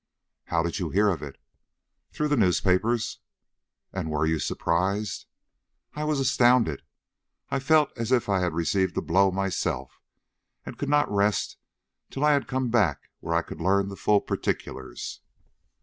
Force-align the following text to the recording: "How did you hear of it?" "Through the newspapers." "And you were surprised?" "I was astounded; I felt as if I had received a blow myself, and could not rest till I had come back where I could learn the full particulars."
"How 0.45 0.63
did 0.63 0.79
you 0.79 0.89
hear 0.89 1.09
of 1.09 1.21
it?" 1.21 1.39
"Through 2.11 2.29
the 2.29 2.35
newspapers." 2.35 3.19
"And 3.93 4.07
you 4.09 4.15
were 4.15 4.39
surprised?" 4.39 5.27
"I 5.93 6.05
was 6.05 6.19
astounded; 6.19 6.81
I 7.51 7.59
felt 7.59 7.95
as 7.95 8.11
if 8.11 8.27
I 8.27 8.39
had 8.39 8.53
received 8.55 8.97
a 8.97 9.01
blow 9.03 9.29
myself, 9.29 10.01
and 10.65 10.75
could 10.75 10.89
not 10.89 11.07
rest 11.11 11.57
till 12.09 12.25
I 12.25 12.31
had 12.33 12.47
come 12.47 12.69
back 12.71 13.11
where 13.19 13.35
I 13.35 13.43
could 13.43 13.61
learn 13.61 13.89
the 13.89 13.95
full 13.95 14.21
particulars." 14.21 15.21